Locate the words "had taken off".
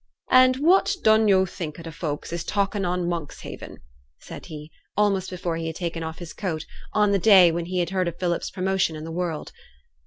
5.67-6.17